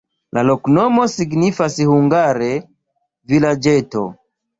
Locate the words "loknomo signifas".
0.45-1.75